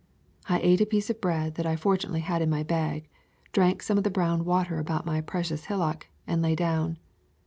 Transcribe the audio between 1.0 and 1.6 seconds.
of bread